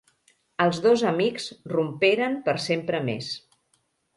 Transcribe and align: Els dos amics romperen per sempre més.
Els 0.63 0.79
dos 0.85 1.03
amics 1.09 1.45
romperen 1.73 2.41
per 2.49 2.59
sempre 2.67 3.03
més. 3.11 3.31